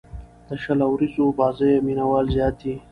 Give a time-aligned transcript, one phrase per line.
[0.47, 2.73] د شل اووريزو بازيو مینه وال زیات دي.